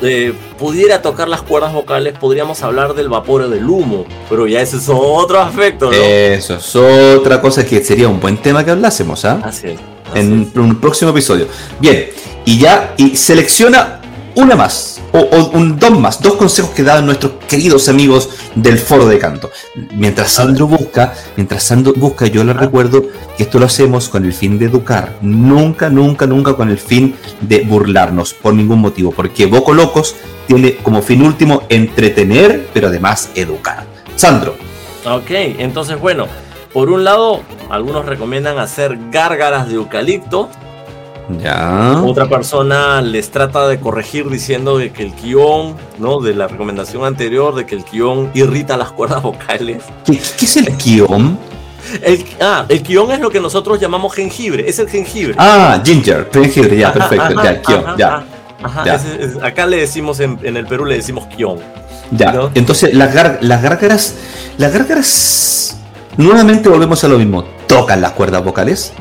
eh, 0.03 0.33
pudiera 0.59 1.03
tocar 1.03 1.29
las 1.29 1.43
cuerdas 1.43 1.73
vocales, 1.73 2.15
podríamos 2.19 2.63
hablar 2.63 2.95
del 2.95 3.09
vapor 3.09 3.43
o 3.43 3.49
del 3.49 3.69
humo, 3.69 4.05
pero 4.29 4.47
ya 4.47 4.61
ese 4.61 4.77
es 4.77 4.89
otro 4.89 5.41
aspecto, 5.41 5.87
¿no? 5.87 5.97
Eso 5.97 6.57
es 6.57 6.77
otra 6.77 7.41
cosa 7.41 7.65
que 7.65 7.83
sería 7.83 8.09
un 8.09 8.21
buen 8.21 8.37
tema 8.39 8.65
que 8.65 8.71
hablásemos, 8.71 9.25
¿ah? 9.25 9.41
Así 9.43 9.69
es. 9.69 9.81
así 10.11 10.19
En 10.21 10.53
un 10.55 10.81
próximo 10.81 11.11
episodio. 11.11 11.47
Bien, 11.81 12.11
y 12.45 12.59
ya, 12.59 12.95
y 12.97 13.17
selecciona 13.17 13.96
una 14.37 14.55
más, 14.55 15.01
o, 15.13 15.51
un, 15.55 15.79
dos 15.79 15.99
más, 15.99 16.21
dos 16.21 16.35
consejos 16.35 16.71
que 16.73 16.83
dan 16.83 17.07
nuestros 17.07 17.33
queridos 17.49 17.89
amigos 17.89 18.29
del 18.55 18.79
foro 18.79 19.07
de 19.07 19.19
canto. 19.19 19.51
Mientras 19.95 20.31
Sandro 20.31 20.67
busca, 20.67 21.15
mientras 21.37 21.63
Sandro 21.63 21.95
busca, 21.97 22.27
yo 22.27 22.45
les 22.45 22.55
recuerdo 22.55 23.03
que 23.37 23.45
esto 23.45 23.59
lo 23.59 23.65
hacemos 23.65 24.11
con 24.11 24.27
el 24.27 24.35
fin 24.35 24.59
de 24.59 24.67
educar, 24.67 25.17
nunca, 25.23 25.89
nunca, 25.89 26.27
nunca 26.27 26.55
con 26.55 26.69
el 26.69 26.79
fin 26.79 27.17
de 27.41 27.61
burlarnos, 27.61 28.35
por 28.35 28.53
ningún 28.53 28.81
motivo, 28.81 29.11
porque 29.11 29.47
Boco 29.47 29.73
Locos 29.73 30.15
tiene 30.47 30.77
como 30.77 31.01
fin 31.01 31.23
último 31.23 31.63
entretener, 31.71 32.69
pero 32.75 32.89
además 32.89 33.31
educar. 33.35 33.85
Sandro. 34.17 34.57
Ok, 35.07 35.31
entonces 35.31 35.99
bueno, 35.99 36.27
por 36.75 36.91
un 36.91 37.05
lado, 37.05 37.41
algunos 37.71 38.05
recomiendan 38.05 38.59
hacer 38.59 38.99
gárgaras 39.11 39.69
de 39.69 39.77
eucalipto, 39.77 40.51
ya. 41.43 42.03
otra 42.05 42.29
persona 42.29 43.03
les 43.03 43.31
trata 43.31 43.67
de 43.69 43.81
corregir 43.81 44.29
diciendo 44.31 44.79
de 44.79 44.93
que 44.93 45.03
el 45.03 45.13
guion, 45.15 45.75
¿no? 45.99 46.21
De 46.21 46.35
la 46.35 46.47
recomendación 46.49 47.05
anterior, 47.05 47.55
de 47.55 47.67
que 47.67 47.75
el 47.75 47.85
guion 47.91 48.31
irrita 48.35 48.77
las 48.77 48.93
cuerdas 48.93 49.23
vocales. 49.23 49.83
¿Qué, 50.05 50.19
qué 50.39 50.45
es 50.45 50.57
el? 50.57 50.69
El, 52.03 52.25
ah, 52.41 52.65
el 52.69 52.83
guion 52.83 53.13
es 53.13 53.21
lo 53.21 53.31
que 53.31 53.39
nosotros 53.41 53.79
llamamos 53.81 54.13
jengibre, 54.15 54.69
es 54.69 54.79
el 54.79 54.89
jengibre. 54.89 55.35
Ah, 55.39 55.81
ginger, 55.85 56.29
jengibre, 56.33 56.77
ya, 56.77 56.89
Ajá, 56.89 56.95
perfecto, 57.09 57.25
ajá, 57.41 57.45
ya, 57.45 57.61
ajá, 57.81 57.97
ya, 57.97 58.25
ajá, 58.63 58.85
ya. 58.85 58.95
es- 58.95 59.43
acá 59.43 59.67
le 59.67 59.77
decimos 59.79 60.19
en, 60.21 60.39
en 60.43 60.57
el 60.57 60.67
Perú 60.67 60.85
le 60.85 60.97
decimos 60.97 61.27
kion. 61.27 61.59
ya. 62.11 62.33
¿no? 62.33 62.51
Entonces, 62.55 62.93
las, 62.95 63.15
gar- 63.15 63.39
las 63.41 63.63
gárgaras, 63.63 64.17
las 64.59 64.73
gárgaras, 64.73 65.77
nuevamente 66.17 66.69
volvemos 66.69 67.03
a 67.05 67.09
lo 67.09 67.19
mismo, 67.19 67.45
tocan 67.69 68.01
las 68.01 68.13
cuerdas 68.13 68.43
vocales, 68.45 68.93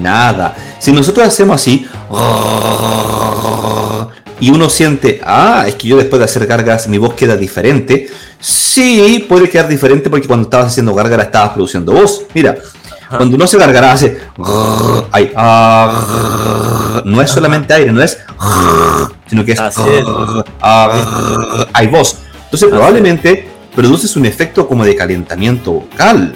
nada. 0.00 0.54
Si 0.78 0.92
nosotros 0.92 1.26
hacemos 1.26 1.56
así, 1.56 1.86
y 4.40 4.50
uno 4.50 4.68
siente, 4.68 5.20
ah, 5.24 5.64
es 5.66 5.74
que 5.76 5.88
yo 5.88 5.96
después 5.96 6.18
de 6.18 6.24
hacer 6.24 6.46
gárgaras 6.46 6.88
mi 6.88 6.98
voz 6.98 7.14
queda 7.14 7.36
diferente, 7.36 8.08
sí, 8.40 9.24
puede 9.28 9.48
quedar 9.48 9.68
diferente 9.68 10.10
porque 10.10 10.26
cuando 10.26 10.44
estabas 10.44 10.68
haciendo 10.68 10.94
gárgaras 10.94 11.26
estabas 11.26 11.50
produciendo 11.50 11.92
voz. 11.92 12.22
Mira, 12.34 12.56
cuando 13.08 13.36
uno 13.36 13.46
se 13.46 13.58
gárgara 13.58 13.92
hace, 13.92 14.20
ay, 15.12 15.32
ah, 15.36 17.02
no 17.04 17.22
es 17.22 17.30
solamente 17.30 17.72
aire, 17.74 17.92
no 17.92 18.02
es, 18.02 18.18
sino 19.26 19.44
que 19.44 19.52
es. 19.52 19.60
ah, 20.60 21.66
hay 21.72 21.86
voz. 21.86 22.18
Entonces 22.44 22.68
probablemente 22.68 23.48
produces 23.74 24.16
un 24.16 24.26
efecto 24.26 24.66
como 24.66 24.84
de 24.84 24.94
calentamiento 24.94 25.72
vocal. 25.72 26.34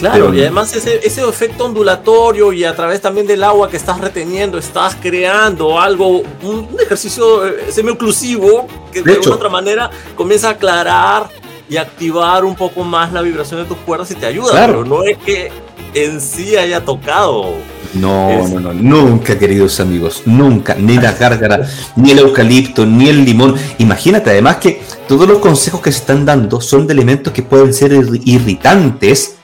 Claro, 0.00 0.34
y 0.34 0.40
además 0.40 0.74
ese, 0.74 1.00
ese 1.06 1.28
efecto 1.28 1.64
ondulatorio 1.66 2.52
y 2.52 2.64
a 2.64 2.74
través 2.74 3.00
también 3.00 3.26
del 3.26 3.42
agua 3.44 3.68
que 3.70 3.76
estás 3.76 4.00
reteniendo, 4.00 4.58
estás 4.58 4.96
creando 5.00 5.78
algo, 5.80 6.22
un, 6.42 6.68
un 6.72 6.76
ejercicio 6.80 7.46
eh, 7.46 7.66
semi-oclusivo 7.70 8.66
que 8.92 9.02
De 9.02 9.12
de, 9.18 9.28
otra 9.30 9.48
manera 9.48 9.90
comienza 10.16 10.48
a 10.48 10.52
aclarar 10.52 11.28
y 11.68 11.76
activar 11.76 12.44
un 12.44 12.56
poco 12.56 12.82
más 12.82 13.12
la 13.12 13.22
vibración 13.22 13.60
de 13.62 13.66
tus 13.66 13.76
cuerdas 13.78 14.10
y 14.10 14.14
te 14.16 14.26
ayuda. 14.26 14.50
Claro. 14.50 14.82
Pero 14.82 14.84
no 14.86 15.02
es 15.04 15.18
que 15.18 15.52
en 15.94 16.20
sí 16.20 16.56
haya 16.56 16.84
tocado. 16.84 17.52
No, 17.94 18.30
Es- 18.30 18.50
no, 18.50 18.60
no, 18.60 18.72
nunca, 18.72 19.38
queridos 19.38 19.80
amigos, 19.80 20.22
nunca, 20.24 20.74
ni 20.76 20.96
la 20.96 21.12
gárgara, 21.12 21.68
ni 21.96 22.12
el 22.12 22.20
eucalipto, 22.20 22.86
ni 22.86 23.08
el 23.08 23.24
limón. 23.24 23.54
Imagínate 23.78 24.30
además 24.30 24.56
que 24.56 24.82
todos 25.08 25.28
los 25.28 25.38
consejos 25.38 25.80
que 25.80 25.90
se 25.92 25.98
están 25.98 26.24
dando 26.24 26.60
son 26.60 26.86
de 26.86 26.92
elementos 26.94 27.32
que 27.32 27.42
pueden 27.42 27.74
ser 27.74 27.92
irri- 27.92 28.22
irritantes. 28.24 29.36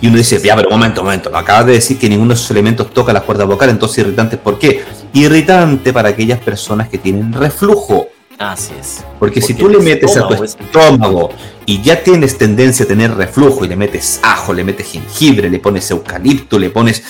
Y 0.00 0.08
uno 0.08 0.18
dice, 0.18 0.38
ya, 0.42 0.54
pero 0.56 0.68
un 0.68 0.74
momento, 0.74 1.00
un 1.00 1.06
momento, 1.06 1.34
acabas 1.36 1.66
de 1.66 1.72
decir 1.72 1.98
que 1.98 2.08
ninguno 2.08 2.30
de 2.30 2.34
esos 2.34 2.50
elementos 2.50 2.92
toca 2.92 3.12
las 3.12 3.22
cuerdas 3.22 3.46
vocales, 3.46 3.72
entonces 3.74 3.98
irritantes, 3.98 4.38
¿por 4.38 4.58
qué? 4.58 4.82
Irritante 5.14 5.92
para 5.92 6.10
aquellas 6.10 6.38
personas 6.40 6.88
que 6.88 6.98
tienen 6.98 7.32
reflujo. 7.32 8.08
Así 8.38 8.74
es. 8.78 9.02
Porque, 9.18 9.40
si 9.40 9.54
Porque 9.54 9.64
tú 9.74 9.78
le 9.78 9.84
metes 9.84 10.14
a 10.18 10.28
tu 10.28 10.34
estómago 10.34 10.44
es- 10.44 10.56
estómago 10.60 11.30
y 11.64 11.80
ya 11.80 12.02
tienes 12.04 12.36
tendencia 12.36 12.84
a 12.84 12.88
tener 12.88 13.14
reflujo 13.14 13.64
y 13.64 13.68
le 13.68 13.76
metes 13.76 14.20
ajo, 14.22 14.52
le 14.52 14.62
metes 14.64 14.86
jengibre, 14.92 15.48
le 15.48 15.58
pones 15.58 15.90
eucalipto, 15.90 16.58
le 16.58 16.68
pones 16.68 17.02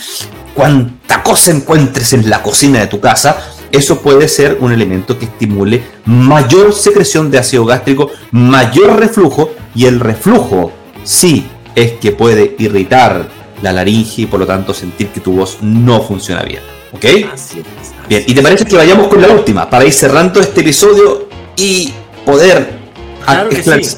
cuanta 0.55 1.25
cosa 1.25 1.50
encuentres 1.50 2.12
en 2.12 2.31
la 2.31 2.43
cocina 2.43 2.78
de 2.78 2.87
tu 2.87 3.00
casa, 3.00 3.37
eso 3.73 4.00
puede 4.00 4.28
ser 4.28 4.59
un 4.61 4.73
elemento 4.73 5.19
que 5.19 5.25
estimule 5.25 5.83
mayor 6.05 6.73
secreción 6.73 7.33
de 7.33 7.38
ácido 7.38 7.64
gástrico, 7.64 8.11
mayor 8.31 8.97
reflujo 9.00 9.50
y 9.75 9.87
el 9.87 9.99
reflujo 9.99 10.71
sí 11.02 11.45
es 11.76 11.92
que 11.92 12.11
puede 12.11 12.56
irritar 12.59 13.28
la 13.62 13.73
laringe 13.73 14.23
y 14.23 14.26
por 14.26 14.40
lo 14.40 14.47
tanto 14.47 14.75
sentir 14.75 15.09
que 15.09 15.21
tu 15.21 15.33
voz 15.33 15.59
no 15.61 16.02
funciona 16.02 16.42
bien. 16.42 16.61
¿Ok? 16.92 17.04
Así 17.33 17.61
es. 17.61 17.95
Bien, 18.09 18.25
¿y 18.26 18.35
te 18.35 18.42
parece 18.42 18.64
que 18.64 18.75
vayamos 18.75 19.06
con 19.06 19.23
la 19.23 19.28
última 19.28 19.71
para 19.71 19.85
ir 19.85 19.92
cerrando 19.92 20.40
este 20.40 20.62
episodio 20.62 21.28
y 21.56 21.92
poder 22.25 22.87
Claro 23.26 23.49
que 23.49 23.62
sí. 23.62 23.97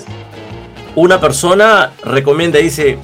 Una 0.95 1.21
persona 1.21 1.93
recomienda, 2.03 2.59
dice, 2.59 2.99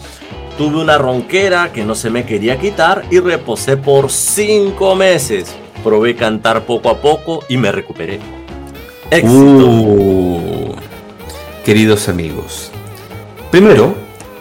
tuve 0.57 0.79
una 0.79 0.99
ronquera 0.99 1.71
que 1.73 1.85
no 1.85 1.95
se 1.95 2.11
me 2.11 2.25
quería 2.25 2.59
quitar 2.59 3.05
y 3.11 3.21
reposé 3.21 3.77
por 3.77 4.11
cinco 4.11 4.97
meses. 4.97 5.55
Probé 5.85 6.17
cantar 6.17 6.65
poco 6.65 6.89
a 6.89 6.97
poco 7.01 7.45
y 7.49 7.57
me 7.57 7.71
recuperé. 7.71 8.19
Éxito. 9.11 9.33
Uh, 9.37 10.75
queridos 11.65 12.09
amigos, 12.09 12.71
primero, 13.51 13.95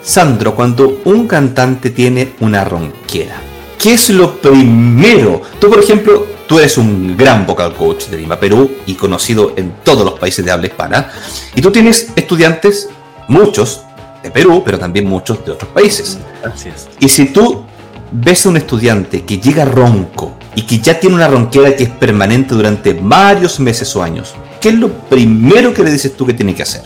Sandro, 0.03 0.53
cuando 0.53 1.01
un 1.05 1.27
cantante 1.27 1.89
tiene 1.89 2.33
una 2.41 2.65
ronquera, 2.65 3.37
¿qué 3.79 3.93
es 3.93 4.09
lo 4.09 4.35
primero? 4.35 5.41
Tú, 5.59 5.69
por 5.69 5.79
ejemplo, 5.79 6.27
tú 6.45 6.59
eres 6.59 6.77
un 6.77 7.15
gran 7.15 7.47
vocal 7.47 7.73
coach 7.73 8.07
de 8.07 8.17
Lima, 8.17 8.37
Perú, 8.37 8.69
y 8.85 8.95
conocido 8.95 9.53
en 9.55 9.75
todos 9.81 10.03
los 10.03 10.19
países 10.19 10.43
de 10.43 10.51
habla 10.51 10.67
hispana, 10.67 11.09
y 11.55 11.61
tú 11.61 11.71
tienes 11.71 12.11
estudiantes, 12.17 12.89
muchos 13.29 13.81
de 14.21 14.29
Perú, 14.29 14.61
pero 14.65 14.77
también 14.77 15.07
muchos 15.07 15.45
de 15.45 15.53
otros 15.53 15.71
países. 15.71 16.17
Así 16.43 16.67
es. 16.67 16.89
Y 16.99 17.07
si 17.07 17.27
tú 17.27 17.63
ves 18.11 18.45
a 18.45 18.49
un 18.49 18.57
estudiante 18.57 19.23
que 19.23 19.39
llega 19.39 19.63
ronco 19.63 20.35
y 20.53 20.63
que 20.63 20.79
ya 20.79 20.99
tiene 20.99 21.15
una 21.15 21.29
ronquera 21.29 21.75
que 21.75 21.83
es 21.83 21.89
permanente 21.89 22.55
durante 22.55 22.93
varios 22.93 23.57
meses 23.61 23.95
o 23.95 24.03
años, 24.03 24.33
¿qué 24.59 24.69
es 24.69 24.75
lo 24.75 24.89
primero 24.89 25.73
que 25.73 25.81
le 25.81 25.91
dices 25.91 26.15
tú 26.15 26.25
que 26.25 26.33
tiene 26.33 26.53
que 26.53 26.63
hacer? 26.63 26.83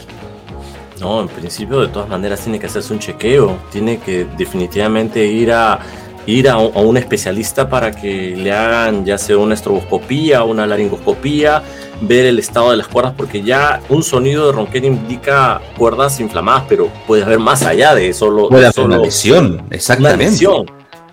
No, 1.00 1.22
en 1.22 1.28
principio 1.28 1.82
de 1.82 1.88
todas 1.90 2.10
maneras 2.10 2.42
tiene 2.42 2.60
que 2.60 2.66
hacerse 2.66 2.92
un 2.94 3.00
chequeo, 3.00 3.58
tiene 3.72 4.00
que 4.00 4.26
definitivamente 4.38 5.26
ir 5.26 5.52
a 5.52 5.80
ir 6.26 6.50
a, 6.50 6.58
un- 6.58 6.76
a 6.76 6.80
un 6.82 6.98
especialista 6.98 7.70
para 7.70 7.92
que 7.92 8.36
le 8.36 8.52
hagan 8.52 9.06
ya 9.06 9.18
sea 9.18 9.38
una 9.38 9.54
estroboscopía, 9.54 10.44
una 10.44 10.68
laringoscopía, 10.68 11.64
ver 12.02 12.26
el 12.26 12.38
estado 12.40 12.72
de 12.72 12.78
las 12.78 12.88
cuerdas, 12.90 13.14
porque 13.16 13.42
ya 13.44 13.80
un 13.88 14.04
sonido 14.04 14.48
de 14.48 14.52
ronquera 14.52 14.88
indica 14.88 15.62
cuerdas 15.78 16.20
inflamadas, 16.20 16.64
pero 16.68 16.90
puede 17.08 17.24
haber 17.24 17.40
más 17.40 17.64
allá 17.64 17.96
de 17.96 18.12
solo, 18.14 18.50
Puede 18.50 18.66
haber 18.68 18.80
una 18.86 18.98
lesión, 18.98 19.54
una 19.54 19.64
exactamente. 19.72 20.26
lesión. 20.32 20.66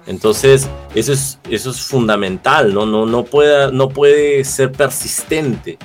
Entonces, 0.09 0.69
eso 0.97 1.13
es, 1.13 1.39
eso 1.49 1.71
es 1.71 1.81
fundamental, 1.81 2.75
¿no? 2.75 2.85
No, 2.85 3.07
no, 3.07 3.23
puede, 3.25 3.71
no 3.71 3.89
puede 3.91 4.43
ser 4.45 4.73
persistente. 4.73 5.79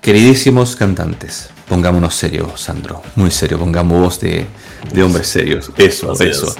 Queridísimos 0.00 0.76
cantantes, 0.76 1.50
pongámonos 1.68 2.14
serios, 2.14 2.60
Sandro, 2.60 3.02
muy 3.16 3.30
serio, 3.30 3.58
pongamos 3.58 4.00
voz 4.00 4.20
de, 4.20 4.46
de 4.92 5.02
hombres 5.02 5.28
serios. 5.28 5.70
Eso, 5.76 6.12
eso. 6.20 6.54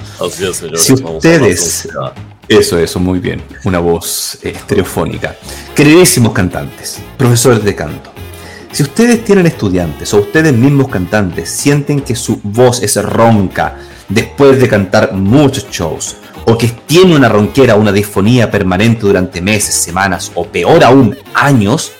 si 0.75 0.93
ustedes, 0.93 1.89
eso, 2.47 2.77
eso, 2.77 2.99
muy 2.99 3.19
bien, 3.19 3.41
una 3.63 3.79
voz 3.79 4.37
estereofónica. 4.41 5.35
Queridísimos 5.75 6.33
cantantes, 6.33 6.99
profesores 7.17 7.63
de 7.63 7.75
canto, 7.75 8.11
si 8.75 8.83
ustedes 8.83 9.23
tienen 9.23 9.45
estudiantes 9.45 10.13
o 10.13 10.17
ustedes 10.17 10.51
mismos 10.51 10.89
cantantes 10.89 11.49
sienten 11.49 12.01
que 12.01 12.13
su 12.13 12.41
voz 12.43 12.83
es 12.83 13.01
ronca 13.01 13.77
después 14.09 14.59
de 14.59 14.67
cantar 14.67 15.13
muchos 15.13 15.69
shows, 15.71 16.17
o 16.45 16.57
que 16.57 16.67
tiene 16.85 17.15
una 17.15 17.29
ronquera 17.29 17.75
o 17.75 17.79
una 17.79 17.93
disfonía 17.93 18.51
permanente 18.51 19.01
durante 19.01 19.41
meses, 19.41 19.75
semanas 19.75 20.29
o 20.35 20.45
peor 20.45 20.83
aún 20.83 21.17
años, 21.33 21.93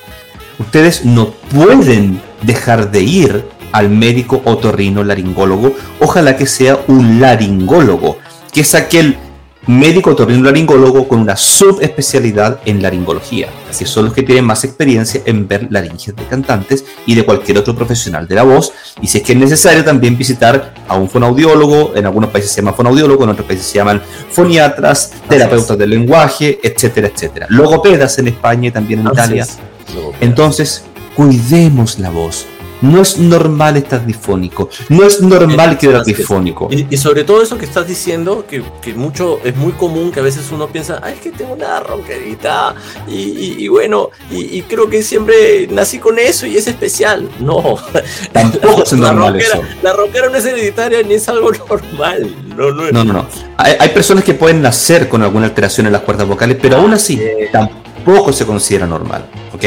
ustedes 0.60 1.06
no 1.06 1.32
pueden 1.54 2.22
dejar 2.42 2.92
de 2.92 3.02
ir 3.02 3.46
al 3.72 3.90
médico 3.90 4.42
otorrino 4.46 5.04
laringólogo, 5.04 5.76
ojalá 6.00 6.38
que 6.38 6.46
sea 6.46 6.80
un 6.88 7.20
laringólogo, 7.20 8.18
que 8.54 8.62
es 8.62 8.74
aquel 8.74 9.18
médico 9.68 10.12
otorrinolaringólogo 10.12 11.08
con 11.08 11.20
una 11.20 11.36
subespecialidad 11.36 12.60
en 12.66 12.82
laringología, 12.82 13.50
que 13.78 13.86
son 13.86 14.06
los 14.06 14.14
que 14.14 14.24
tienen 14.24 14.46
más 14.46 14.64
experiencia 14.64 15.22
en 15.26 15.48
ver 15.48 15.68
laringes 15.72 16.16
de 16.16 16.24
cantantes 16.26 16.86
y 17.06 17.16
de 17.16 17.26
cualquier 17.26 17.58
otro 17.58 17.76
profesional 17.76 18.28
de 18.28 18.36
la 18.36 18.44
voz. 18.44 18.72
Y 19.02 19.08
si 19.08 19.18
es 19.18 19.24
que 19.24 19.34
es 19.34 19.40
necesario, 19.40 19.84
también 19.84 20.18
visitar 20.18 20.74
a 20.88 20.96
un 20.96 21.10
fonaudiólogo, 21.10 21.94
en 21.96 22.06
algunos 22.06 22.30
países 22.30 22.52
se 22.52 22.62
llama 22.62 22.74
fonaudiólogo, 22.74 23.24
en 23.24 23.32
otros 23.32 23.48
países 23.48 23.66
se 23.66 23.76
llaman 23.76 24.02
foniatras, 24.30 25.14
terapeutas 25.28 25.78
del 25.78 25.90
lenguaje, 25.90 26.60
etcétera, 26.62 27.08
etcétera. 27.08 27.48
Logopedas 27.50 28.18
en 28.20 28.28
España 28.28 28.70
y 28.70 28.72
también 28.72 29.02
en 29.02 29.08
Italia. 29.08 29.48
Entonces, 30.22 30.84
cuidemos 31.16 32.00
la 32.00 32.10
voz 32.10 32.46
no 32.82 33.02
es 33.02 33.18
normal 33.18 33.78
estar 33.78 34.06
difónico. 34.06 34.70
No 34.90 35.06
es 35.06 35.22
normal 35.22 35.78
quedar 35.78 36.04
difónico. 36.04 36.70
Y, 36.72 36.98
sobre 36.98 37.24
todo 37.24 37.42
eso 37.42 37.58
que 37.58 37.66
estás 37.66 37.88
diciendo, 37.88 38.46
que, 38.48 38.64
mucho 38.94 39.40
es 39.44 39.56
muy 39.56 39.74
común 39.74 40.12
que 40.12 40.20
a 40.20 40.24
veces 40.24 40.52
uno 40.52 40.68
piensa, 40.68 41.00
ay, 41.04 41.14
es 41.14 41.22
que 41.22 41.32
tengo 41.32 41.54
una 41.54 41.80
ronquerita. 41.80 42.76
Y, 43.08 43.68
bueno, 43.68 44.10
y, 44.30 44.62
creo 44.64 44.90
que 44.90 45.04
siempre 45.04 45.68
nací 45.68 46.00
con 46.00 46.20
eso 46.20 46.46
y 46.46 46.58
es 46.58 46.68
especial. 46.68 47.30
No, 47.40 47.78
tampoco 48.32 48.84
es 48.84 48.94
normal 48.94 49.36
eso. 49.40 49.62
La 49.82 49.94
ronquera 49.94 50.30
no 50.30 50.38
es 50.38 50.46
hereditaria 50.46 51.02
ni 51.04 51.16
es 51.16 51.28
algo 51.30 51.52
normal. 51.70 52.36
No, 52.56 52.72
no, 52.72 52.92
no. 52.92 53.04
no, 53.04 53.28
Hay, 53.58 53.90
personas 53.90 54.24
que 54.24 54.34
pueden 54.34 54.62
nacer 54.62 55.10
con 55.10 55.22
alguna 55.22 55.46
alteración 55.46 55.88
en 55.88 55.94
las 55.94 56.02
cuerdas 56.02 56.28
vocales, 56.28 56.58
pero 56.62 56.78
aún 56.78 56.94
así 56.94 57.20
tampoco 57.52 57.85
se 58.32 58.46
considera 58.46 58.88
normal. 58.88 59.26
¿Ok? 59.54 59.64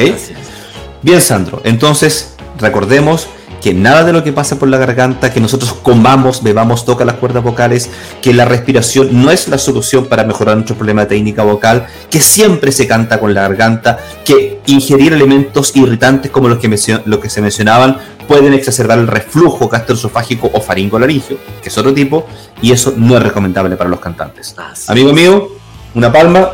Bien, 1.03 1.21
Sandro. 1.21 1.61
Entonces, 1.65 2.35
Recordemos 2.59 3.29
que 3.63 3.75
nada 3.75 4.05
de 4.05 4.13
lo 4.13 4.23
que 4.23 4.33
pasa 4.33 4.57
por 4.57 4.69
la 4.69 4.79
garganta, 4.79 5.33
que 5.33 5.41
nosotros 5.41 5.73
comamos, 5.83 6.45
bebamos, 6.45 6.85
toca 6.85 7.05
las 7.05 7.17
cuerdas 7.17 7.43
vocales, 7.43 7.91
que 8.23 8.33
la 8.33 8.45
respiración 8.45 9.09
no 9.23 9.33
es 9.33 9.49
la 9.49 9.59
solución 9.59 10.07
para 10.07 10.25
mejorar 10.25 10.57
nuestro 10.57 10.77
problema 10.77 11.03
de 11.03 11.09
técnica 11.09 11.43
vocal, 11.43 11.87
que 12.09 12.21
siempre 12.21 12.71
se 12.71 12.87
canta 12.87 13.19
con 13.19 13.35
la 13.35 13.43
garganta, 13.43 13.99
que 14.25 14.61
ingerir 14.67 15.13
elementos 15.13 15.75
irritantes 15.75 16.31
como 16.31 16.49
los 16.49 16.59
que, 16.59 16.71
que 16.71 17.31
se 17.31 17.43
mencionaban 17.43 17.99
pueden 18.29 18.55
exacerbar 18.55 18.99
el 18.99 19.09
reflujo 19.09 19.69
gastroesofágico 19.69 20.51
o 20.53 20.61
faringolaringio, 20.61 21.39
que 21.61 21.69
es 21.69 21.79
otro 21.79 21.93
tipo, 21.93 22.27
y 22.63 22.71
eso 22.71 22.95
no 22.97 23.17
es 23.17 23.23
recomendable 23.23 23.77
para 23.77 23.91
los 23.91 23.99
cantantes. 23.99 24.55
Amigo 24.87 25.13
mío, 25.13 25.49
una 25.95 26.13
palma. 26.13 26.51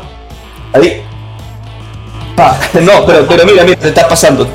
Ahí. 0.73 1.04
No, 2.81 3.05
pero, 3.05 3.25
pero 3.27 3.45
mira, 3.45 3.63
mira, 3.63 3.77
te 3.77 3.89
está 3.89 4.07
pasando. 4.07 4.49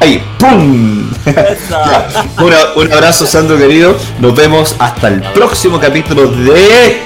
Ahí, 0.00 0.22
¡pum! 0.38 1.10
un 2.76 2.92
abrazo, 2.92 3.26
Sandro 3.26 3.58
querido. 3.58 3.96
Nos 4.18 4.34
vemos 4.34 4.74
hasta 4.78 5.08
el 5.08 5.20
próximo 5.34 5.78
capítulo 5.78 6.28
de 6.28 7.02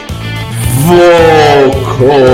Vocolo. 0.86 2.24